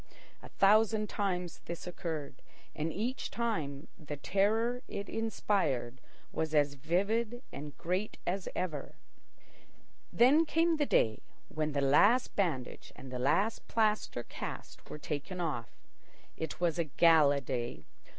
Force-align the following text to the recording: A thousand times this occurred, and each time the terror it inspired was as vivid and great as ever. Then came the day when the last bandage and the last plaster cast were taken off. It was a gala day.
A 0.41 0.49
thousand 0.49 1.09
times 1.09 1.59
this 1.65 1.85
occurred, 1.85 2.41
and 2.75 2.91
each 2.91 3.29
time 3.29 3.87
the 3.99 4.17
terror 4.17 4.81
it 4.87 5.07
inspired 5.07 6.01
was 6.31 6.55
as 6.55 6.73
vivid 6.73 7.43
and 7.51 7.77
great 7.77 8.17
as 8.25 8.49
ever. 8.55 8.95
Then 10.11 10.43
came 10.47 10.77
the 10.77 10.87
day 10.87 11.19
when 11.49 11.73
the 11.73 11.81
last 11.81 12.35
bandage 12.35 12.91
and 12.95 13.11
the 13.11 13.19
last 13.19 13.67
plaster 13.67 14.23
cast 14.23 14.89
were 14.89 14.97
taken 14.97 15.39
off. 15.39 15.69
It 16.35 16.59
was 16.59 16.79
a 16.79 16.85
gala 16.85 17.39
day. 17.39 17.85